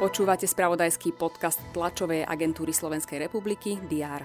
[0.00, 4.24] Počúvate spravodajský podcast tlačovej agentúry Slovenskej republiky DR.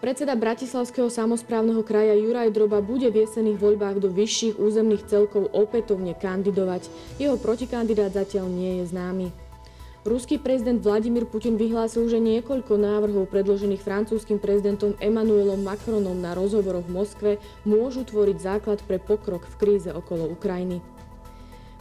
[0.00, 6.16] Predseda Bratislavského samozprávneho kraja Juraj Droba bude v jesených voľbách do vyšších územných celkov opätovne
[6.16, 6.88] kandidovať.
[7.20, 9.49] Jeho protikandidát zatiaľ nie je známy.
[10.00, 16.88] Ruský prezident Vladimír Putin vyhlásil, že niekoľko návrhov predložených francúzským prezidentom Emmanuelom Macronom na rozhovoroch
[16.88, 17.30] v Moskve
[17.68, 20.80] môžu tvoriť základ pre pokrok v kríze okolo Ukrajiny.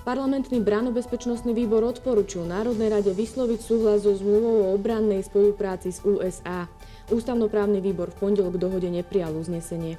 [0.04, 6.68] Parlamentný branobezpečnostný výbor odporúčil Národnej rade vysloviť súhlas so zmluvou o obrannej spolupráci s USA.
[7.08, 9.96] Ústavnoprávny výbor v pondelok dohode neprijal uznesenie.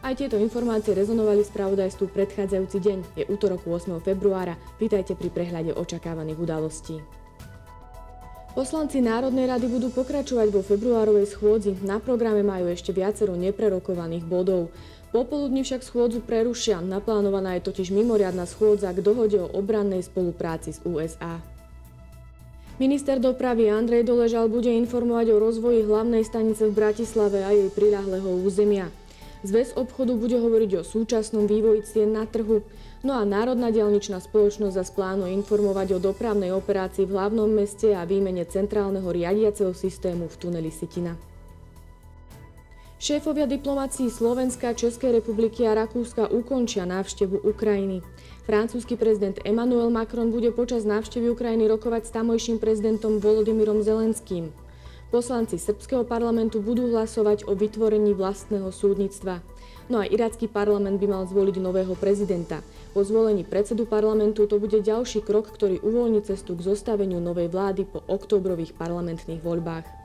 [0.00, 2.98] Aj tieto informácie rezonovali v spravodajstvu predchádzajúci deň.
[3.20, 4.00] Je útorok 8.
[4.00, 4.56] februára.
[4.80, 6.96] Vítajte pri prehľade očakávaných udalostí.
[8.50, 11.78] Poslanci Národnej rady budú pokračovať vo februárovej schôdzi.
[11.86, 14.74] Na programe majú ešte viacero neprerokovaných bodov.
[15.14, 16.82] Popoludní však schôdzu prerušia.
[16.82, 21.38] Naplánovaná je totiž mimoriadna schôdza k dohode o obrannej spolupráci s USA.
[22.82, 28.40] Minister dopravy Andrej Doležal bude informovať o rozvoji hlavnej stanice v Bratislave a jej priľahlého
[28.42, 28.90] územia.
[29.40, 32.60] Zväz obchodu bude hovoriť o súčasnom vývoji cien na trhu,
[33.00, 38.04] no a Národná dialničná spoločnosť zase plánuje informovať o dopravnej operácii v hlavnom meste a
[38.04, 41.16] výmene centrálneho riadiaceho systému v tuneli Sitina.
[43.00, 48.04] Šéfovia diplomácií Slovenska, Českej republiky a Rakúska ukončia návštevu Ukrajiny.
[48.44, 54.52] Francúzsky prezident Emmanuel Macron bude počas návštevy Ukrajiny rokovať s tamojším prezidentom Volodymyrom Zelenským.
[55.10, 59.42] Poslanci srbského parlamentu budú hlasovať o vytvorení vlastného súdnictva.
[59.90, 62.62] No a iracký parlament by mal zvoliť nového prezidenta.
[62.94, 67.90] Po zvolení predsedu parlamentu to bude ďalší krok, ktorý uvoľní cestu k zostaveniu novej vlády
[67.90, 70.00] po oktobrových parlamentných voľbách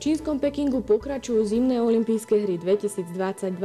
[0.00, 3.60] čínskom Pekingu pokračujú zimné olympijské hry 2022.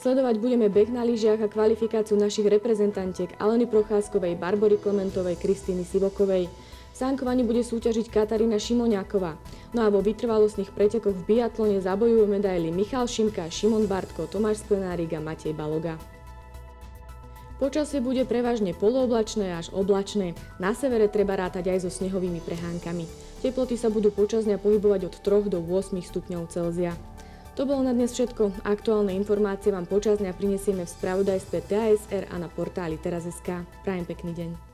[0.00, 6.48] Sledovať budeme beh na lyžiach a kvalifikáciu našich reprezentantiek Aleny Procházkovej, Barbory Klementovej, Kristýny Sivokovej.
[6.94, 9.34] V sánkovaní bude súťažiť Katarína Šimoniaková.
[9.74, 15.10] No a vo vytrvalostných pretekoch v biatlone zabojujú medaily Michal Šimka, Šimon Bartko, Tomáš Sklenárik
[15.10, 15.98] a Matej Baloga.
[17.58, 20.38] Počasie bude prevažne polooblačné až oblačné.
[20.62, 23.10] Na severe treba rátať aj so snehovými prehánkami.
[23.42, 26.94] Teploty sa budú počas dňa pohybovať od 3 do 8 stupňov Celzia.
[27.58, 28.66] To bolo na dnes všetko.
[28.66, 33.66] Aktuálne informácie vám počas dňa prinesieme v spravodajstve TASR a na portáli teraz.sk.
[33.82, 34.73] Prajem pekný deň.